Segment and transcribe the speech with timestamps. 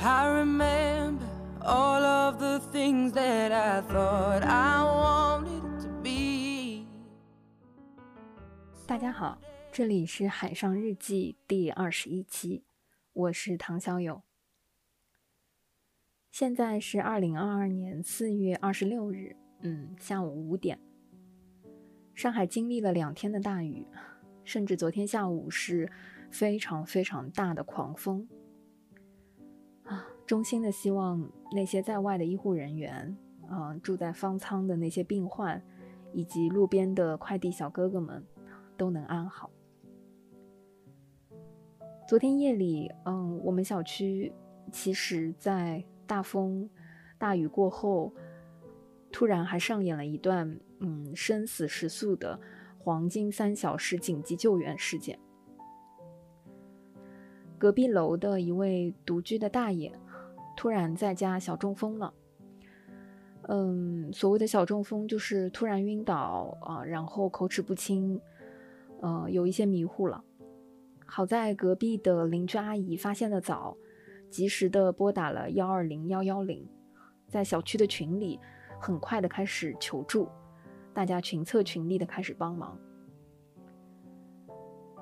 [0.00, 1.26] I remember
[1.60, 6.86] all of the things that I thought I wanted to be.
[8.86, 9.40] 大家好，
[9.72, 12.62] 这里是海上日记第二十一期，
[13.12, 14.22] 我是唐小友。
[16.30, 20.78] 现在是二零二二年四月二十六日，嗯，下午五点。
[22.14, 23.84] 上海经历了两天的大雨，
[24.44, 25.90] 甚至昨天下午是
[26.30, 28.28] 非常非常大的狂风。
[30.28, 33.16] 衷心的希望那些在外的医护人员，
[33.50, 35.60] 嗯，住在方舱的那些病患，
[36.12, 38.22] 以及路边的快递小哥哥们，
[38.76, 39.50] 都能安好。
[42.06, 44.30] 昨天夜里，嗯，我们小区
[44.70, 46.68] 其实，在大风、
[47.16, 48.12] 大雨过后，
[49.10, 50.60] 突然还上演了一段。
[50.80, 52.38] 嗯，生死时速的
[52.78, 55.18] 黄金三小时紧急救援事件。
[57.58, 59.92] 隔壁楼的一位独居的大爷，
[60.58, 62.12] 突然在家小中风了。
[63.42, 68.20] 嗯，所谓的小中风就是突然晕倒啊，然后口齿不清，
[69.00, 70.24] 呃，有一些迷糊了。
[71.06, 73.76] 好在隔壁的邻居阿姨发现的早，
[74.28, 76.68] 及时的拨打了幺二零幺幺零，
[77.28, 78.40] 在小区的群里
[78.80, 80.28] 很快的开始求助。
[80.92, 82.76] 大家群策群力的开始帮忙。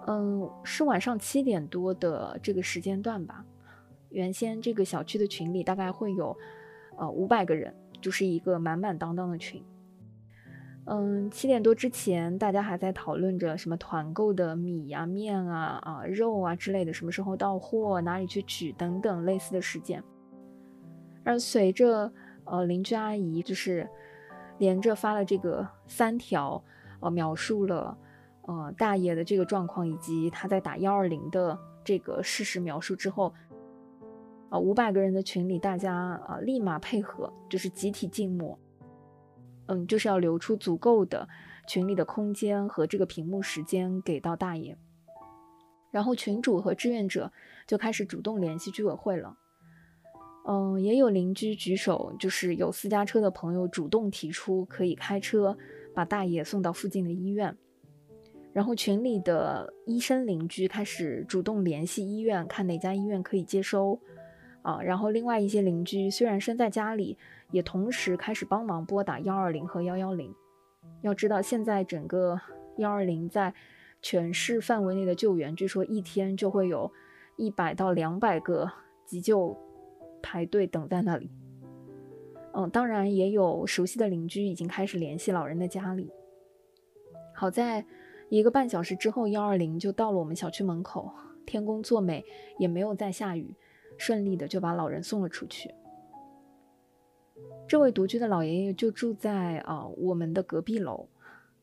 [0.06, 3.42] 嗯，是晚上七点多的这个时间段吧。
[4.10, 6.36] 原先这个小区的群里大概会有
[6.96, 9.62] 呃五百个人，就是一个满满当当的群。
[10.84, 20.02] 嗯，七点多之前，大家还在讨论着什么团购的米呀、面啊、啊肉啊之类的，什么时候到货、哪里去取等等类似的事件。
[21.24, 22.12] 而随着
[22.44, 23.88] 呃邻居阿姨就是。
[24.58, 26.64] 连着发了这个三条，
[27.00, 27.94] 呃，描述了，
[28.46, 33.34] 呃，大爷的这个状况以及他在打幺二零的这个事实描述之后，
[34.48, 38.58] 啊，五百个人的群里，大家啊立马配合，就是集体静默，
[39.66, 41.28] 嗯，就是要留出足够的
[41.66, 44.76] 群里的空间和这个屏幕时间给到大爷，
[45.90, 47.32] 然后群主和志愿者
[47.66, 49.36] 就开始主动联系居委会了。
[50.48, 55.58] 嗯，也有邻居举手，就是有私家车的朋友主动提出可以开车
[55.92, 57.56] 把大爷送到附近的医院，
[58.52, 63.98] 然后群里的医生邻居开始主动联系医院，看哪家医院可以接收
[64.66, 64.82] 啊。
[64.82, 67.16] 然后另外一些邻居虽然身在家里，
[67.52, 70.34] 也同时开始帮忙拨打幺二零和幺幺零。
[71.02, 72.40] 要知道，现在整个
[72.76, 73.54] 幺二零在
[74.02, 76.90] 全市范围内的救援，据说一天就会有
[77.36, 78.70] 一百到两百个
[79.04, 79.56] 急救。
[80.22, 81.30] 排队等在那里，
[82.52, 86.10] 嗯，当然也有熟悉的邻居已经开始联系老人的家里。
[87.32, 87.86] 好在
[88.28, 91.12] 一个半小时之后，幺二零就到了我们小区门口，
[91.44, 92.24] 天公作美，
[92.58, 93.54] 也没有再下雨，
[93.98, 95.74] 顺利的就把老人送了出去。
[97.68, 101.08] 这位独居的老爷爷就住在啊我们的隔壁楼，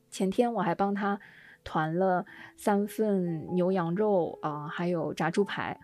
[0.10, 1.20] 前天我还帮他
[1.64, 2.26] 团了
[2.58, 5.80] 三份牛羊肉啊，还有炸猪排。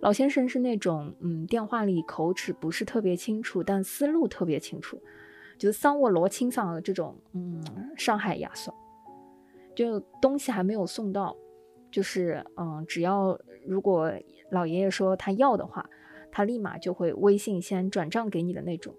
[0.00, 4.98] 老先生是那种，嗯，电话里口齿不是特别清楚，但思路特别清楚，
[5.58, 7.62] 就是桑沃罗清嗓的这种，嗯，
[7.98, 8.74] 上海亚索，
[9.74, 11.36] 就东西还没有送到，
[11.90, 14.12] 就是，嗯，只要如果
[14.50, 15.88] 老爷爷说他要的话，
[16.32, 18.94] 他立马就会微信先转账给你的那种。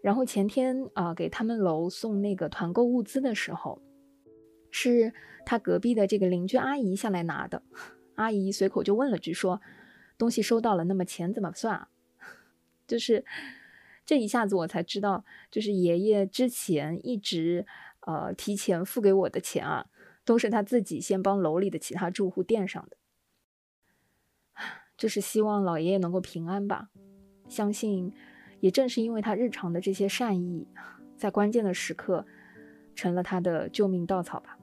[0.00, 3.82] 然后前天啊，给他们楼送那个团购物资的时候，
[4.70, 5.12] 是
[5.44, 7.62] 他隔壁的这个邻居阿姨下来拿的。
[8.14, 9.60] 阿姨随口就问了句：“说
[10.16, 11.88] 东西收到了，那么钱怎么算啊？”
[12.86, 13.24] 就是
[14.06, 17.66] 这一下子我才知道，就是爷爷之前一直
[18.06, 19.86] 呃提前付给我的钱啊，
[20.28, 22.98] 都是他自己先帮楼里的其他住户垫上的。
[24.94, 26.90] 就是希望老爷爷能够平安吧。
[27.48, 28.12] 相信
[28.60, 30.68] 也正是因为他日常的这些善意，
[31.16, 32.26] 在关键的时刻
[32.94, 34.58] 成了他的救命稻草吧。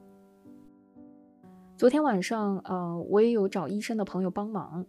[1.76, 4.86] 昨天晚上，呃，我也有找医生的朋友帮忙，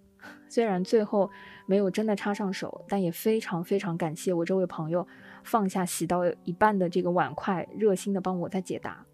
[0.47, 1.31] 虽然最后
[1.65, 5.07] 没有真的插上手，但也非常非常感谢我这位朋友
[5.43, 9.07] 放下洗到一半的这个碗筷，热心的帮我在解答。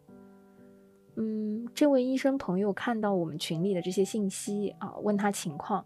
[1.15, 5.86] 嗯，这位医生朋友看到我们群里的这些信息啊，问他情况，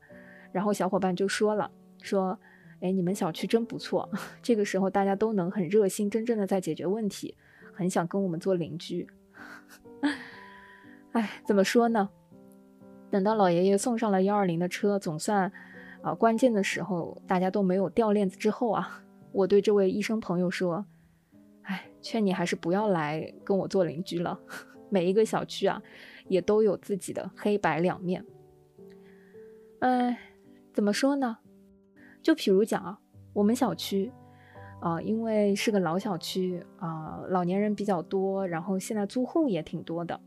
[0.53, 1.69] 然后小伙伴就说了，
[2.01, 2.39] 说，
[2.79, 4.09] 哎，你们小区真不错，
[4.41, 7.35] 这个时候大家都能很热心，真正的在解决问题，
[7.73, 9.05] 很想跟我们做邻居。
[11.11, 12.09] 哎，怎么说呢？
[13.09, 15.51] 等到老爷爷送上了幺二零的车，总算，
[16.01, 19.03] 啊，关键的时候大家都没有掉链子之后啊，
[19.33, 20.85] 我对这位医生朋友说
[21.63, 24.39] ：“哎，劝你还是不要来跟我做邻居了。
[24.89, 25.81] 每一个小区啊，
[26.27, 28.25] 也都有自己的黑白两面。”
[29.79, 30.17] 哎，
[30.73, 31.37] 怎么说呢？
[32.21, 32.99] 就比如讲啊，
[33.33, 34.11] 我们小区，
[34.79, 40.19] 啊，因为是个老小区啊，老年人比较多，然后现在租户也挺多的，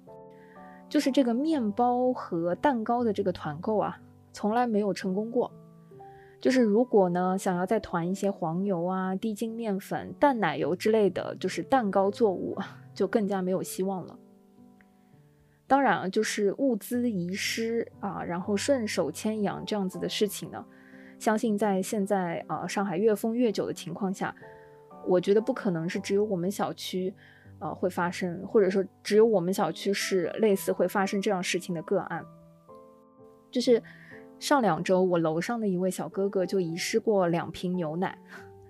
[0.89, 4.01] 就是这个面包和蛋糕的这个团购啊，
[4.33, 5.51] 从来没有成功过。
[6.41, 12.57] 就是如果呢，想要再团一些黄油啊、低筋面粉、淡奶油之类的，就是蛋糕作物，
[12.95, 14.19] 就更加没有希望了。
[15.71, 20.67] 当然啊，就是物资遗失啊，然后顺手牵羊这样子的事情呢，
[21.17, 24.35] 相信在现在啊上海越封越久的情况下，
[25.07, 27.15] 我觉得不可能是只有我们小区
[27.61, 32.27] 呃会发生，或者说只有我们小区是类似会发生这样事情的个案，
[33.49, 33.81] 就是。
[34.41, 38.17] 上两周，我楼上的一位小哥哥就遗失过两瓶牛奶，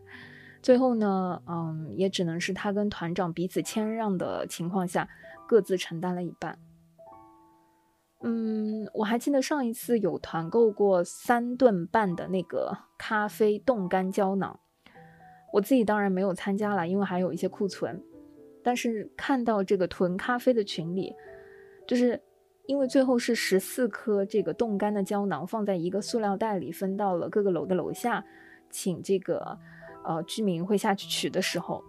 [0.61, 5.08] 最后呢，嗯，也只能是他跟团长彼此谦让的情况下，
[5.47, 6.58] 各自承担了一半。
[8.23, 14.61] 嗯，我还记得上一次有团购过三顿半的那个咖啡冻干胶囊，
[15.53, 18.03] 我自己当然没有参加了，因为还有一些库存。
[18.63, 21.15] 但是看到这个囤咖啡的群里，
[21.87, 22.21] 就是。
[22.67, 28.25] 因为最后是十四颗这个冻干的胶囊放在一个塑料袋里分到了各个楼的楼下，
[28.71, 29.59] 请这个
[30.05, 31.83] 呃居民会下去取的时候，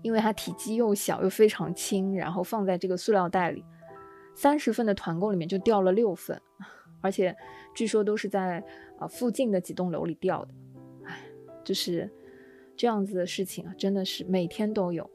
[0.00, 3.62] 因为它体积又小又非常轻，然后放在这个塑料袋里，
[4.34, 6.40] 三十份的团购里面就掉了六份，
[7.00, 7.36] 而且
[7.74, 8.64] 据说都是在
[8.98, 10.54] 啊附近的几栋楼里掉的，
[11.04, 11.24] 唉，
[11.64, 12.10] 就是
[12.76, 15.08] 这样子的事情啊，真的是每天都有。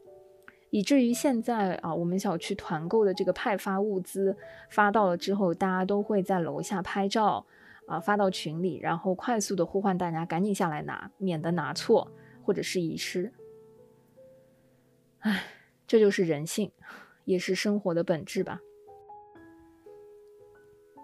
[0.70, 4.36] 以至于现在啊，我们小区团购的这个派发物资
[4.70, 7.46] 发到了之后，大家都会在楼下拍照
[7.86, 12.12] 啊，发到群里，然后快速的呼唤大家赶紧下来拿，免得拿错
[12.44, 13.32] 或者是遗失。
[15.20, 15.46] 唉，
[15.88, 16.70] 这就是人性，
[17.24, 18.62] 也是生活的本质吧。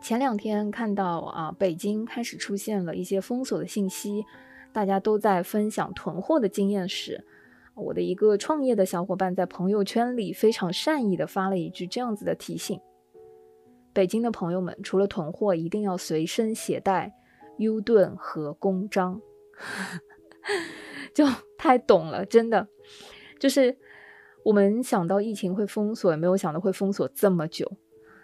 [0.03, 4.25] 前两天看到啊，北京开始出现了一些封锁的信息，
[4.73, 7.23] 大家都在分享囤货的经验时。
[7.73, 12.77] 我的一个创业的小伙伴在朋友圈里非常善意的发了一句这样子的提醒：
[13.93, 17.13] 北京的朋友们，除了囤货，一定要随身携带
[17.59, 19.21] U 盾和公章。
[21.15, 21.25] 就
[21.57, 22.67] 太懂了，真的，
[23.39, 23.77] 就是
[24.43, 27.71] 我们想到疫情会封锁，也没有想到会封锁这么久。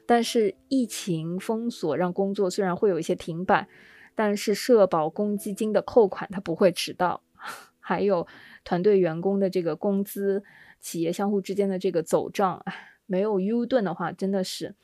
[0.09, 3.67] 但是疫情封锁让工作虽然会有一些停摆，
[4.15, 7.21] 但是社保公积金的扣款它不会迟到，
[7.79, 8.25] 还有。
[8.65, 10.43] 团队员工的这个工资，
[10.79, 12.63] 企业相互之间的这个走账，
[13.05, 14.75] 没有 U 盾的话，真的是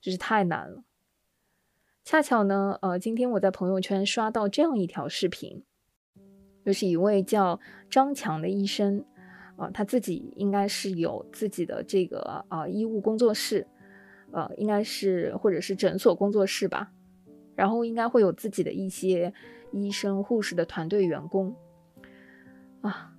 [0.00, 0.84] 就是太难了。
[2.04, 5.64] 恰巧呢，呃，今天我在朋友圈刷到这样一条视频，
[6.64, 7.58] 就是一位叫
[7.90, 9.04] 张强的医生，
[9.56, 13.66] 啊，他自己应该是有自己的这个啊医务工作室，
[14.32, 16.90] 呃，应该是或者是诊所工作室吧，
[17.54, 19.32] 然后应该会有自己的一些
[19.70, 21.54] 医生护士的团队员工。
[22.80, 23.12] 啊，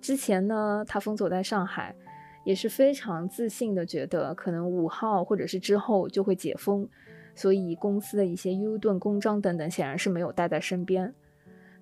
[0.00, 1.94] 之前呢，他封锁在上海，
[2.44, 6.88] 也是非常自信的，觉得可能五号或者是之后就会解封，
[7.34, 11.14] 所以公司的一些 U 盾公章等等，显然是没有带在身边。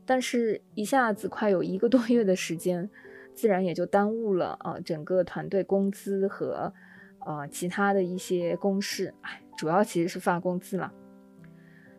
[0.05, 2.88] 但是，一下子快有一个多月的时间，
[3.35, 6.72] 自然也就耽误了啊，整个团队工资和
[7.20, 10.93] 呃其他的一些公事，哎，主要其实是发工资了。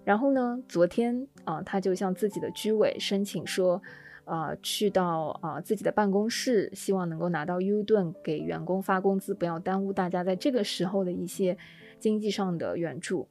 [0.04, 3.82] 然后呢，昨天啊，他就向自己的居委申请说。
[4.26, 11.58] 啊，去到啊自己的办公室，希望能够拿到 U 盾给员工发工资，不要耽误大家在这个时候的一些
[11.98, 13.28] 经济上的援助。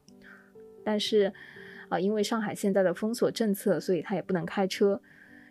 [0.85, 1.33] 但是
[1.89, 5.01] 啊，因为上海现在的封锁政策，所以他也不能开车，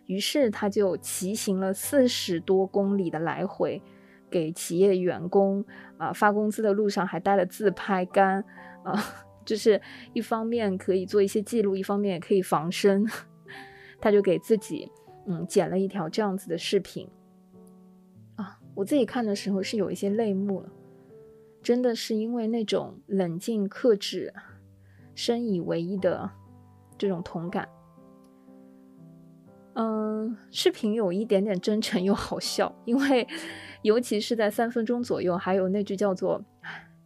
[0.04, 3.80] 于是他就骑行了四十多公里的来回，
[4.30, 5.64] 给企业员工
[5.96, 8.44] 啊发工资的路上还带了自拍杆
[8.84, 9.02] 啊，
[9.44, 9.80] 就是
[10.12, 13.06] 一方面可以做一些记录，一方面也可以防身，
[14.00, 14.90] 他就给自己。
[15.30, 17.06] 嗯，剪了一条这样子的视频
[18.36, 20.70] 啊，我自己看的时候是有一些泪目了，
[21.62, 24.32] 真的是因为那种冷静克制、
[25.14, 26.30] 深以为意的
[26.96, 27.68] 这种同感。
[29.74, 33.28] 嗯，视频有一点点真诚又好笑，因为
[33.88, 36.44] 尤其是在三分钟左右，还有那句叫做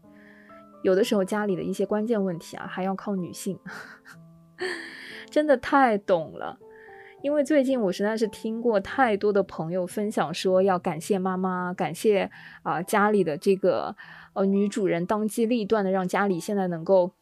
[0.83, 3.57] “有的时候家里的一些关键问题啊，还要靠女性”，
[5.31, 6.59] 真的太懂了。
[7.23, 12.29] 因为最近我实在是听过太多的朋友分享说要感谢妈妈，感谢
[12.65, 13.95] 啊家里的这个
[14.33, 17.13] 呃女主人当机立断的让家里现在能够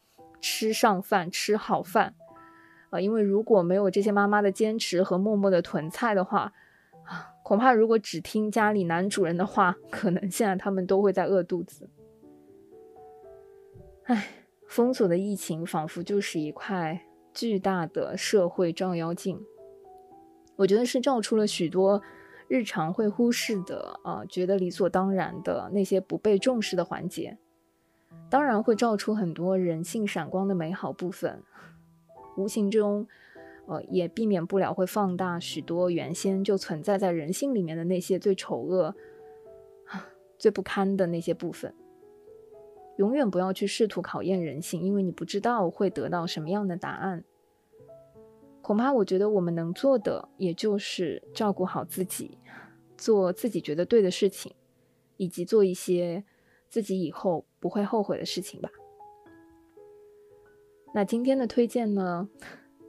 [0.41, 2.15] 吃上饭吃好饭，
[2.89, 6.51] 啊，因为如果没有这些妈妈的坚持和默默的囤菜的话，
[7.43, 11.89] 恐怕如果只听家里男主人的话，可能现在他们都会在饿肚子。
[14.03, 14.27] 唉，
[14.67, 19.43] 封锁的疫情仿佛就是一块巨大的社会照妖镜。
[20.57, 22.01] 我觉得是照出了许多
[22.47, 27.37] 日常会忽视的，啊，觉得理所当然的那些不被重视的环节。
[28.29, 31.41] 当然会照出很多人性闪光的美好部分，
[32.37, 33.07] 无形中，
[33.67, 38.95] 呃，也避免不了会放大许多原先就存在在人性里面的那些最丑恶、
[40.37, 41.73] 最不堪的那些部分。
[42.97, 47.23] 永远不要去试图考验人性，因为你不知道会得到什么样的答案。
[48.61, 52.37] 恐怕我觉得我们能做的，也就是照顾好自己，
[52.97, 54.53] 做自己觉得对的事情，
[55.17, 56.23] 以及做一些
[56.69, 58.69] 自己以后不会后悔的事情吧。
[60.93, 62.29] 那今天的推荐呢，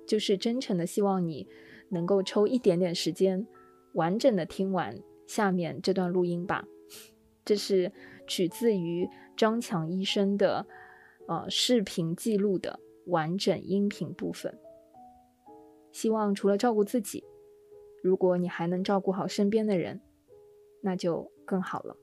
[0.07, 1.49] 就是真诚的希望你
[1.89, 3.47] 能够抽一点点时间，
[3.95, 6.67] 完整的听完下面这段录音吧。
[7.45, 7.93] 这是
[8.27, 10.67] 取自于张强医生的
[11.27, 14.59] 呃视频记录的完整音频部分。
[15.91, 17.25] 希望除了照顾自己，
[18.03, 20.01] 如果你还能照顾好身边的人，
[20.81, 21.97] 那就更好了。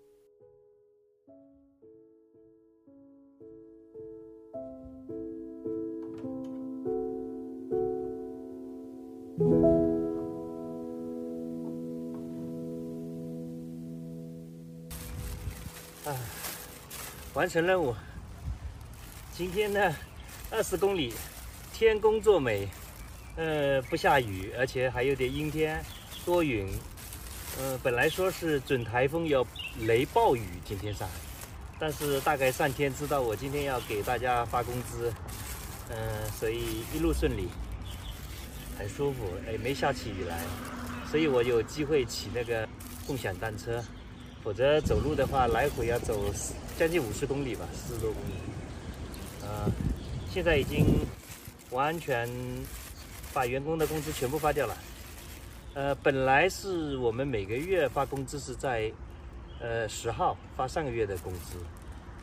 [17.39, 17.96] 完成任务。
[19.31, 19.96] 今天呢，
[20.51, 21.13] 二十公里，
[21.72, 22.67] 天公作美。
[23.38, 25.81] 呃，不下雨，而且还有点阴天，
[26.25, 26.67] 多云。
[27.58, 29.48] 呃，本来说是准台风要
[29.84, 31.08] 雷暴雨，今天上，
[31.79, 35.10] 但是大概上天知道我今天要给大家发工资，
[35.91, 37.48] 嗯，所以一路顺利，
[38.77, 40.41] 很舒服，哎，没下起雨来，
[41.10, 42.67] 所以我有机会骑那个
[43.08, 43.81] 共享单车，
[44.43, 46.19] 否则走路的话来回要走
[46.77, 48.34] 将近五十公里吧，四十多公里。
[49.41, 49.72] 呃，
[50.29, 50.86] 现在已经
[51.72, 52.29] 完全。
[53.31, 54.75] 把员工的工资全部发掉了，
[55.75, 58.91] 呃，本来是我们每个月发工资是在，
[59.62, 61.60] 呃十号发上个月的工资，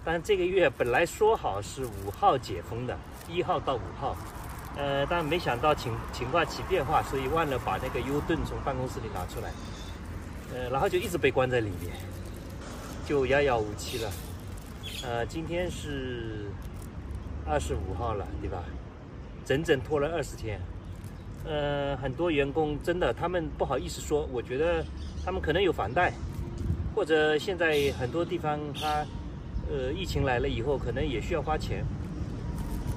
[0.04, 4.16] 但这个月本来说好是五号解封的，一号到五号，
[4.76, 9.52] 呃，但没想到情情况起变化，所以忘了把那个 U 盾从办公室里拿出来，
[10.54, 11.92] 呃，然后就一直被关在里面，
[13.06, 14.10] 就遥遥无期了，
[15.02, 16.46] 呃，今天是
[17.46, 18.62] 二十五号了，对吧？
[19.44, 20.60] 整整拖了二十天。
[21.44, 24.28] 呃，很多员工真的，他们不好意思说。
[24.32, 24.84] 我觉得
[25.24, 26.12] 他们可能有房贷，
[26.92, 29.06] 或者现在很多地方他，
[29.70, 31.84] 呃，疫情来了以后，可能也需要花钱，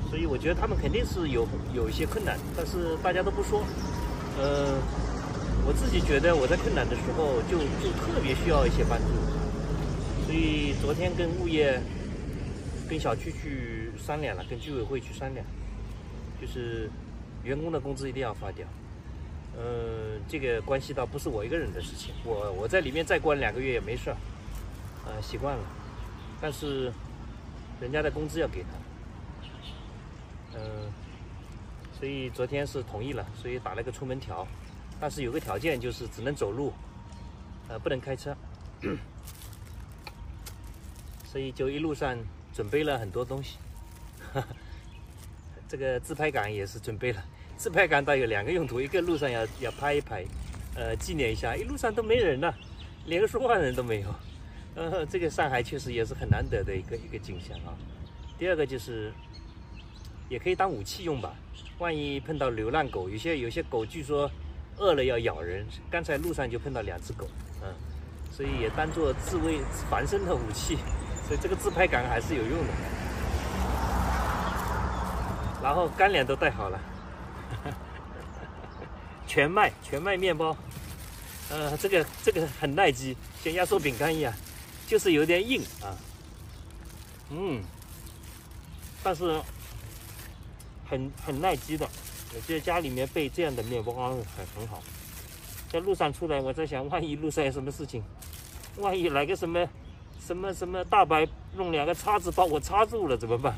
[0.09, 3.61] 所以我觉得他们肯定是有有一些困难，但是大家都不说。
[4.39, 4.79] 呃，
[5.69, 9.05] 我自己觉得我在困难的时候就就特别需要一些帮助，
[10.25, 11.79] 所以昨天跟物业、
[12.89, 15.45] 跟小区去商量了，跟居委会去商量，
[16.41, 16.89] 就是。
[17.41, 18.67] 员工的工资一定要发掉，
[19.57, 24.17] 呃，这个关系到不是我一个人的事情，我我在里面再关两个月也没事儿，
[25.05, 25.63] 呃，习惯了，
[26.41, 26.91] 但是
[27.79, 28.67] 人家的工资要给他，
[30.55, 30.59] 嗯，
[31.97, 34.45] 所以昨天是同意了，所以打了个出门条，
[34.99, 36.73] 但是有个条件就是只能走路，
[37.67, 38.35] 呃，不能开车，
[41.23, 42.17] 所以就一路上
[42.53, 43.57] 准备了很多东西。
[45.69, 47.23] 这个自拍杆也是准备了，
[47.55, 50.25] 自拍杆倒有两个用途，一个路上要要拍一拍，
[50.75, 52.53] 呃，纪念一下，一路上都没人了，
[53.05, 54.15] 连个说话人都没有，
[54.75, 57.77] 呃，这个上海确实也是很难得的一个一个景象啊。
[58.37, 59.13] 第二个就是，
[60.27, 61.35] 也可以当武器用吧，
[61.77, 64.29] 万一碰到流浪狗，有些有些狗据说
[64.79, 67.27] 饿了要咬人，刚才路上就碰到两只狗，
[67.61, 67.67] 嗯，
[68.31, 69.59] 所以也当做自卫
[69.89, 70.77] 防身的武器，
[71.27, 72.73] 所以这个自拍杆还是有用的。
[75.61, 76.79] 然后干粮都带好了，
[79.27, 80.55] 全麦全麦面包，
[81.49, 84.33] 呃，这个这个很耐饥，像压缩饼干一样，
[84.87, 85.91] 就是有点硬啊，
[87.31, 87.61] 嗯，
[89.03, 89.41] 但是
[90.89, 91.85] 很很耐饥的。
[92.35, 94.81] 我觉得家里面备这样的面包很很好。
[95.71, 98.03] 在路上出来，我在想，万一路上有什么事情，
[98.77, 99.67] 万一来个什么
[100.19, 103.55] 什么什么大白弄两个叉子把我插住了怎么办？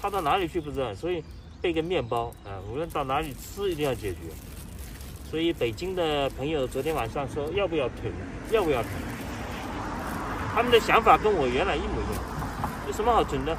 [0.00, 1.22] 插到哪里去不知道，所以
[1.60, 4.18] 备个面包啊，无论到哪里吃一定要解决。
[5.30, 8.12] 所以北京的朋友昨天晚上说要不要囤，
[8.52, 8.92] 要不要囤？
[10.54, 12.22] 他们的想法跟我原来一模一样。
[12.86, 13.56] 有什么好囤的？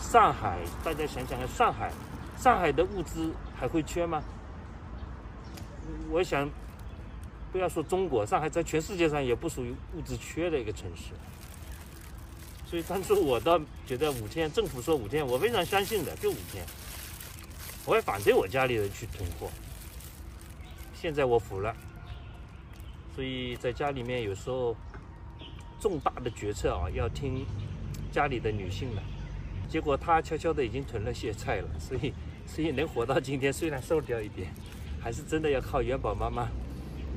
[0.00, 1.90] 上海，大家想想看，上海，
[2.38, 4.22] 上海的物资还会缺吗？
[6.10, 6.48] 我想，
[7.50, 11.12] 不要说中国，上海在全世界上也不属于物资缺的一个城市。
[12.68, 16.64] 所以当初我倒觉得五天，政府说五天，我非常相信的，就五天。
[17.84, 19.48] 我还反对我家里人去囤货。
[20.92, 21.74] 现在我服了，
[23.14, 24.76] 所以在家里面有时候
[25.80, 27.46] 重大的决策啊，要听
[28.10, 29.02] 家里的女性的。
[29.68, 32.12] 结果她悄悄的已经囤了些菜了，所以
[32.46, 34.48] 所以能活到今天，虽然瘦掉一点，
[35.00, 36.48] 还是真的要靠元宝妈妈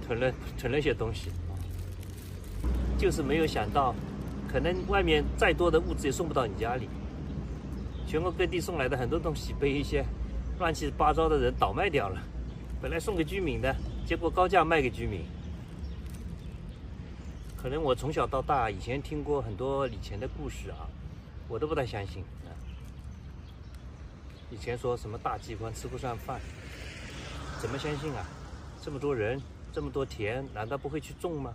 [0.06, 1.32] 囤了囤了些东西。
[2.98, 3.96] 就是没有想到，
[4.52, 6.90] 可能外面再多的物资也送不到你家里。
[8.06, 10.04] 全国各地送来的很多东西被一些
[10.58, 12.22] 乱七八糟的人倒卖掉了，
[12.82, 13.74] 本来送给居民的，
[14.06, 15.22] 结果高价卖给居民。
[17.56, 20.90] 可能我从小到大以前听过很多以前的故事啊，
[21.48, 22.24] 我都不太相信。
[24.52, 26.42] 以前说什么大饥荒吃不上饭，
[27.62, 28.26] 怎么相信啊？
[28.82, 29.42] 这么多人，
[29.72, 31.54] 这么多田，难道不会去种吗？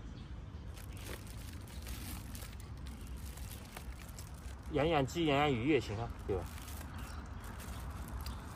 [4.72, 6.42] 养养鸡、养养鱼也行啊，对吧？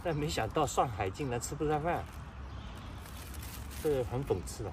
[0.03, 2.05] 但没想到上海竟然吃不上饭，
[3.83, 4.73] 这很讽刺的。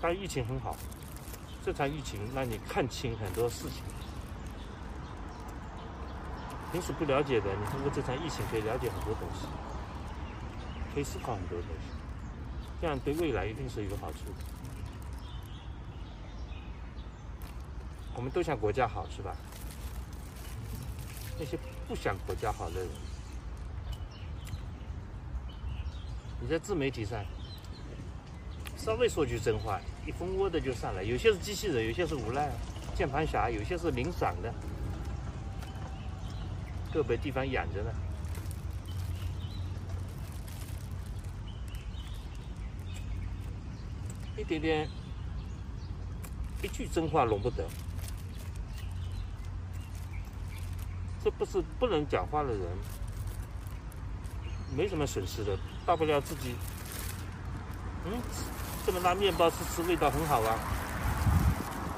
[0.00, 0.76] 但疫情很好，
[1.64, 3.82] 这场疫情让你看清很多事情。
[6.76, 9.46] 平时不了解的，你通过这场疫情可以了解很多东西，
[10.92, 11.96] 可以思考很多东西，
[12.82, 14.44] 这样对未来一定是有好处的。
[18.14, 19.34] 我们都想国家好，是吧？
[21.38, 22.88] 那些不想国家好的人，
[26.42, 27.24] 你在自媒体上
[28.76, 31.02] 稍微说句真话，一蜂窝的就上来。
[31.02, 32.50] 有些是机器人，有些是无赖
[32.94, 34.52] 键盘侠，有些是零散的，
[36.96, 37.90] 个别地方养着呢。
[44.36, 44.88] 一点点，
[46.62, 47.64] 一句真话容不得。
[51.24, 52.60] 这不是不能讲话的人，
[54.76, 56.54] 没什么损失的，大不了自己，
[58.04, 58.12] 嗯，
[58.84, 60.58] 这么大面包吃吃，味道很好啊，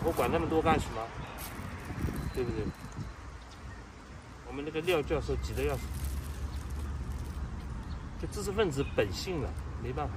[0.02, 1.02] 我管那么多干什么？
[2.34, 2.64] 对不对？
[4.58, 5.82] 我们那个廖教授急得要死，
[8.20, 9.48] 这知识分子本性了，
[9.80, 10.14] 没办法，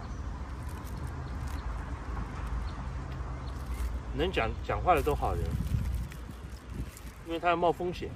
[4.16, 5.44] 能讲讲话的都好人，
[7.28, 8.10] 因为他要冒风险。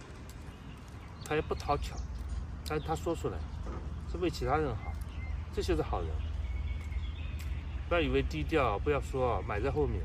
[1.24, 1.96] 他也不讨巧，
[2.68, 3.38] 但他说出来
[4.12, 4.92] 是为其他人好，
[5.54, 6.10] 这些是好人。
[7.88, 10.02] 不要以为低调，不要说埋在后面，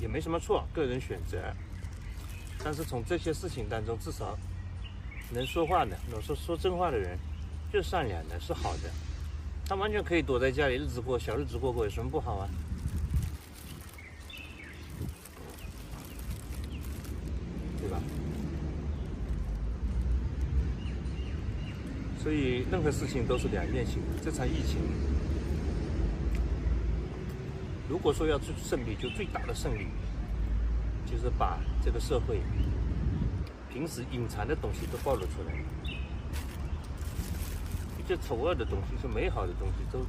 [0.00, 1.54] 也没什么错，个人选择。
[2.68, 4.38] 但是从这些事情当中，至少
[5.30, 7.18] 能说话的，能说说真话的人，
[7.72, 8.90] 就善良的，是好的。
[9.64, 12.48] 他完全可以躲在家里，日子过小日子过过，有什么不好啊？
[17.80, 17.98] 对吧
[22.22, 24.22] 所以任何事情都是两面性的。
[24.22, 24.76] 这场疫情，
[27.88, 29.86] 如果说要胜利，就最大的胜利，
[31.10, 32.42] 就是把这个社会
[33.70, 35.52] 平时隐藏的东西都暴露出来，
[37.98, 40.04] 一些丑恶的东西、是美好的东西都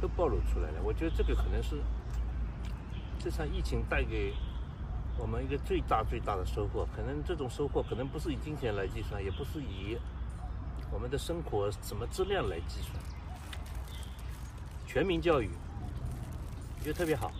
[0.00, 0.82] 都暴露出来了。
[0.82, 1.82] 我觉得这个可能是
[3.18, 4.32] 这场疫情带给
[5.18, 6.86] 我们一个最大最大的收获。
[6.94, 9.98] 可能这种收获可能不是以金钱来计算，也不是以。
[10.90, 12.94] 我们的生活什么质量来计算？
[14.86, 15.50] 全民教育，
[16.78, 17.30] 我觉得特别好。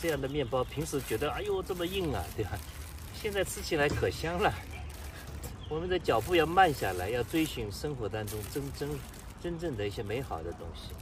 [0.00, 2.52] 这样的面包，平时觉得哎呦这么硬啊，对吧？
[3.14, 4.52] 现在吃起来可香了。
[5.68, 8.88] 我们的脚步要慢下来，要追寻生活当中真真
[9.42, 10.92] 真正的一些美好的东西，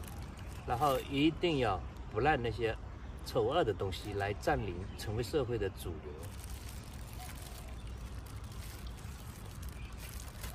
[0.67, 1.81] 然后一定要
[2.13, 2.77] 不让那些
[3.25, 6.13] 丑恶的东西来占领，成为社会的主流。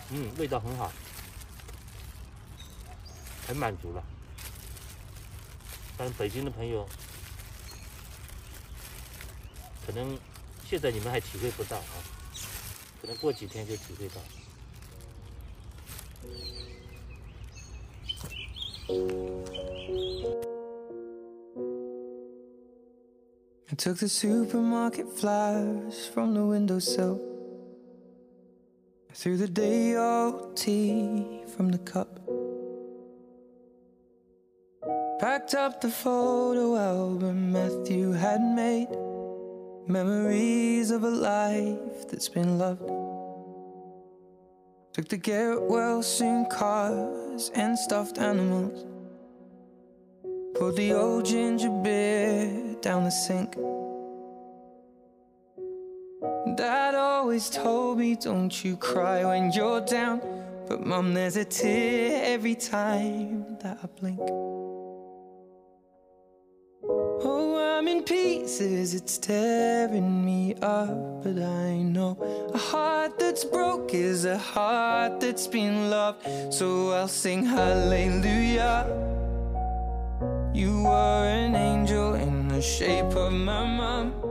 [0.10, 0.91] 嗯，味道很好，
[3.47, 4.03] 很满足了。
[5.97, 6.88] 但北京的朋友，
[9.87, 10.18] 可能
[10.64, 11.94] 现在你们还体会不到啊，
[13.00, 14.20] 可能过几天就体会到。
[23.70, 27.20] I took the supermarket flowers from the windowsill.
[29.18, 32.20] through the day old tea from the cup.
[35.18, 38.87] Packed up the photo album Matthew had made,
[39.88, 42.88] memories of a life that's been loved.
[44.93, 48.86] Took the get well soon cars and stuffed animals.
[50.56, 53.56] Poured the old ginger beer down the sink.
[56.56, 60.22] Dad always told me, don't you cry when you're down.
[60.67, 64.19] But mum, there's a tear every time that I blink.
[68.05, 71.23] Pieces, it's tearing me up.
[71.23, 72.17] But I know
[72.53, 76.25] a heart that's broke is a heart that's been loved.
[76.53, 78.85] So I'll sing hallelujah.
[80.53, 84.22] You were an angel in the shape of my mom.